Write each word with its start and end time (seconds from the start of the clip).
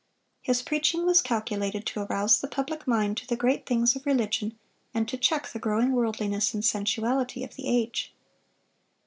(552) 0.45 0.49
His 0.51 0.61
preaching 0.67 1.05
was 1.05 1.21
calculated 1.21 1.85
to 1.85 1.99
arouse 2.01 2.41
the 2.41 2.47
public 2.47 2.87
mind 2.87 3.17
to 3.17 3.27
the 3.27 3.35
great 3.35 3.67
things 3.67 3.95
of 3.95 4.03
religion, 4.07 4.57
and 4.95 5.07
to 5.07 5.15
check 5.15 5.49
the 5.49 5.59
growing 5.59 5.91
worldliness 5.91 6.55
and 6.55 6.65
sensuality 6.65 7.43
of 7.43 7.53
the 7.55 7.67
age. 7.69 8.11